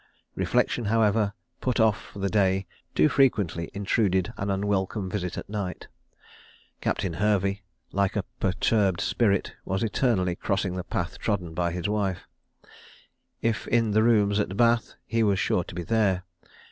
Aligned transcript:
Reflection, 0.33 0.85
however, 0.85 1.33
put 1.59 1.79
off 1.79 2.05
for 2.07 2.17
the 2.17 2.27
day, 2.27 2.65
too 2.95 3.07
frequently 3.07 3.69
intruded 3.71 4.33
an 4.35 4.49
unwelcome 4.49 5.11
visit 5.11 5.37
at 5.37 5.47
night. 5.47 5.89
Captain 6.81 7.13
Hervey, 7.13 7.61
like 7.91 8.15
a 8.15 8.25
perturbed 8.39 8.99
spirit, 8.99 9.53
was 9.63 9.83
eternally 9.83 10.35
crossing 10.35 10.75
the 10.75 10.83
path 10.83 11.19
trodden 11.19 11.53
by 11.53 11.71
his 11.71 11.87
wife. 11.87 12.25
If 13.43 13.67
in 13.67 13.91
the 13.91 14.01
rooms 14.01 14.39
at 14.39 14.57
Bath, 14.57 14.95
he 15.05 15.21
was 15.21 15.37
sure 15.37 15.63
to 15.65 15.75
be 15.75 15.83
there. 15.83 16.23